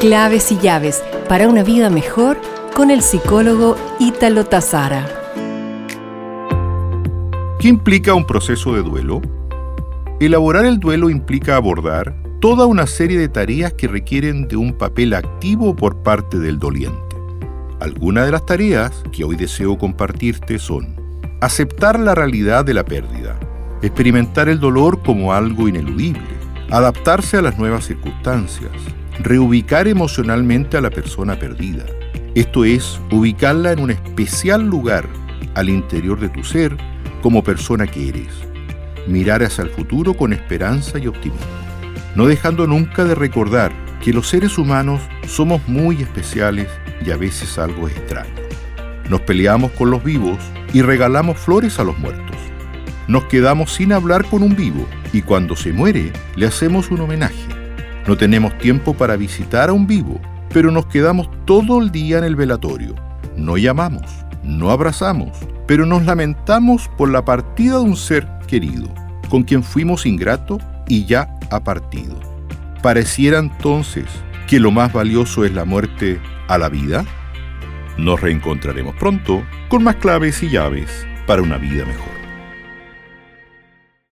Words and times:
Claves 0.00 0.50
y 0.50 0.56
llaves 0.56 1.04
para 1.28 1.46
una 1.46 1.62
vida 1.62 1.90
mejor 1.90 2.40
con 2.74 2.90
el 2.90 3.02
psicólogo 3.02 3.76
Ítalo 3.98 4.46
Tazara. 4.46 5.06
¿Qué 7.58 7.68
implica 7.68 8.14
un 8.14 8.24
proceso 8.24 8.72
de 8.72 8.82
duelo? 8.82 9.20
Elaborar 10.18 10.64
el 10.64 10.80
duelo 10.80 11.10
implica 11.10 11.56
abordar 11.56 12.16
toda 12.40 12.64
una 12.64 12.86
serie 12.86 13.18
de 13.18 13.28
tareas 13.28 13.74
que 13.74 13.88
requieren 13.88 14.48
de 14.48 14.56
un 14.56 14.72
papel 14.72 15.12
activo 15.12 15.76
por 15.76 16.02
parte 16.02 16.38
del 16.38 16.58
doliente. 16.58 17.16
Algunas 17.78 18.24
de 18.24 18.32
las 18.32 18.46
tareas 18.46 19.02
que 19.12 19.24
hoy 19.24 19.36
deseo 19.36 19.76
compartirte 19.76 20.58
son 20.58 20.96
aceptar 21.42 22.00
la 22.00 22.14
realidad 22.14 22.64
de 22.64 22.72
la 22.72 22.86
pérdida, 22.86 23.38
experimentar 23.82 24.48
el 24.48 24.60
dolor 24.60 25.02
como 25.02 25.34
algo 25.34 25.68
ineludible, 25.68 26.38
adaptarse 26.70 27.36
a 27.36 27.42
las 27.42 27.58
nuevas 27.58 27.84
circunstancias, 27.84 28.72
reubicar 29.18 29.88
emocionalmente 29.88 30.76
a 30.76 30.80
la 30.80 30.90
persona 30.90 31.38
perdida. 31.38 31.84
Esto 32.34 32.64
es, 32.64 33.00
ubicarla 33.10 33.72
en 33.72 33.80
un 33.80 33.90
especial 33.90 34.66
lugar 34.66 35.06
al 35.54 35.68
interior 35.68 36.20
de 36.20 36.28
tu 36.28 36.44
ser 36.44 36.76
como 37.22 37.42
persona 37.42 37.86
que 37.86 38.08
eres. 38.08 38.32
Mirar 39.06 39.42
hacia 39.42 39.64
el 39.64 39.70
futuro 39.70 40.14
con 40.14 40.32
esperanza 40.32 40.98
y 40.98 41.08
optimismo. 41.08 41.46
No 42.14 42.26
dejando 42.26 42.66
nunca 42.66 43.04
de 43.04 43.14
recordar 43.14 43.72
que 44.02 44.12
los 44.12 44.28
seres 44.28 44.58
humanos 44.58 45.00
somos 45.26 45.60
muy 45.68 46.02
especiales 46.02 46.68
y 47.04 47.10
a 47.10 47.16
veces 47.16 47.58
algo 47.58 47.88
extraños. 47.88 48.40
Nos 49.08 49.20
peleamos 49.22 49.72
con 49.72 49.90
los 49.90 50.02
vivos 50.04 50.38
y 50.72 50.82
regalamos 50.82 51.36
flores 51.38 51.78
a 51.78 51.84
los 51.84 51.98
muertos. 51.98 52.36
Nos 53.08 53.24
quedamos 53.24 53.72
sin 53.72 53.92
hablar 53.92 54.24
con 54.24 54.42
un 54.42 54.54
vivo 54.54 54.86
y 55.12 55.22
cuando 55.22 55.56
se 55.56 55.72
muere 55.72 56.12
le 56.36 56.46
hacemos 56.46 56.90
un 56.90 57.00
homenaje 57.00 57.59
no 58.06 58.16
tenemos 58.16 58.56
tiempo 58.58 58.94
para 58.94 59.16
visitar 59.16 59.68
a 59.68 59.72
un 59.72 59.86
vivo, 59.86 60.20
pero 60.52 60.70
nos 60.70 60.86
quedamos 60.86 61.28
todo 61.44 61.80
el 61.80 61.90
día 61.90 62.18
en 62.18 62.24
el 62.24 62.36
velatorio. 62.36 62.94
No 63.36 63.56
llamamos, 63.56 64.10
no 64.42 64.70
abrazamos, 64.70 65.36
pero 65.66 65.86
nos 65.86 66.04
lamentamos 66.04 66.88
por 66.96 67.10
la 67.10 67.24
partida 67.24 67.76
de 67.76 67.82
un 67.82 67.96
ser 67.96 68.26
querido, 68.46 68.88
con 69.28 69.44
quien 69.44 69.62
fuimos 69.62 70.06
ingrato 70.06 70.58
y 70.88 71.04
ya 71.04 71.28
ha 71.50 71.60
partido. 71.60 72.18
¿Pareciera 72.82 73.38
entonces 73.38 74.06
que 74.48 74.58
lo 74.58 74.70
más 74.70 74.92
valioso 74.92 75.44
es 75.44 75.52
la 75.52 75.64
muerte 75.64 76.20
a 76.48 76.58
la 76.58 76.68
vida? 76.68 77.04
Nos 77.98 78.20
reencontraremos 78.20 78.96
pronto 78.96 79.42
con 79.68 79.84
más 79.84 79.96
claves 79.96 80.42
y 80.42 80.48
llaves 80.48 81.06
para 81.26 81.42
una 81.42 81.58
vida 81.58 81.84
mejor. 81.84 82.19